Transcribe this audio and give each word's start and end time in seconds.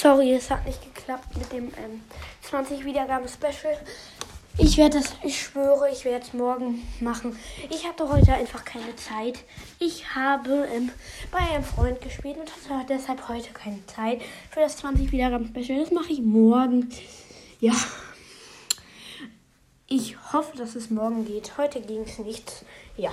Sorry, 0.00 0.32
es 0.32 0.48
hat 0.48 0.64
nicht 0.64 0.80
geklappt 0.94 1.36
mit 1.36 1.50
dem 1.50 1.72
ähm, 1.76 2.02
20 2.42 2.84
Wiedergaben 2.84 3.26
Special. 3.26 3.76
Ich 4.56 4.76
werde 4.76 4.98
das, 4.98 5.12
ich 5.24 5.42
schwöre, 5.42 5.90
ich 5.90 6.04
werde 6.04 6.24
es 6.24 6.32
morgen 6.32 6.86
machen. 7.00 7.36
Ich 7.68 7.84
hatte 7.84 8.08
heute 8.08 8.32
einfach 8.32 8.64
keine 8.64 8.94
Zeit. 8.94 9.40
Ich 9.80 10.14
habe 10.14 10.68
ähm, 10.72 10.92
bei 11.32 11.38
einem 11.38 11.64
Freund 11.64 12.00
gespielt 12.00 12.36
und 12.38 12.48
hatte 12.48 12.86
deshalb 12.88 13.28
heute 13.28 13.52
keine 13.52 13.84
Zeit 13.86 14.22
für 14.50 14.60
das 14.60 14.76
20 14.76 15.10
Wiedergaben 15.10 15.48
Special. 15.48 15.80
Das 15.80 15.90
mache 15.90 16.12
ich 16.12 16.20
morgen. 16.20 16.90
Ja. 17.58 17.74
Ich 19.88 20.16
hoffe, 20.32 20.56
dass 20.56 20.76
es 20.76 20.90
morgen 20.90 21.24
geht. 21.24 21.58
Heute 21.58 21.80
ging 21.80 22.02
es 22.02 22.20
nicht. 22.20 22.64
Ja. 22.96 23.10